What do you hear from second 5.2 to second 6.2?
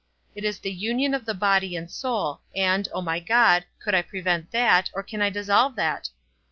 I dissolve that?